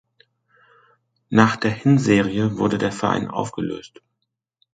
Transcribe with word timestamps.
Nach 1.29 1.57
der 1.57 1.69
Hinserie 1.69 2.57
wurde 2.57 2.79
der 2.79 2.91
Verein 2.91 3.27
aufgelöst. 3.27 4.01